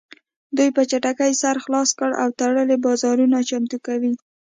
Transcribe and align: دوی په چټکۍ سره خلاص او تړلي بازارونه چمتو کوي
دوی 0.57 0.69
په 0.75 0.81
چټکۍ 0.89 1.33
سره 1.41 1.59
خلاص 1.65 1.89
او 2.21 2.29
تړلي 2.39 2.77
بازارونه 2.85 3.37
چمتو 3.49 3.77
کوي 3.87 4.13